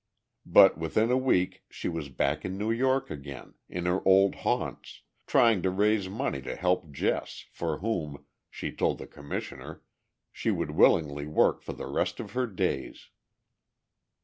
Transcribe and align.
But 0.47 0.79
within 0.79 1.11
a 1.11 1.15
week 1.17 1.63
she 1.69 1.87
was 1.87 2.09
back 2.09 2.43
in 2.43 2.57
New 2.57 2.71
York 2.71 3.11
again, 3.11 3.53
in 3.69 3.85
her 3.85 4.01
old 4.03 4.33
haunts, 4.33 5.01
trying 5.27 5.61
to 5.61 5.69
raise 5.69 6.09
money 6.09 6.41
to 6.41 6.55
help 6.55 6.89
Jess, 6.89 7.45
for 7.51 7.81
whom, 7.81 8.25
she 8.49 8.71
told 8.71 8.97
the 8.97 9.05
Commissioner, 9.05 9.83
she 10.31 10.49
would 10.49 10.71
willingly 10.71 11.27
work 11.27 11.61
for 11.61 11.73
the 11.73 11.85
rest 11.85 12.19
of 12.19 12.31
her 12.31 12.47
days. 12.47 13.09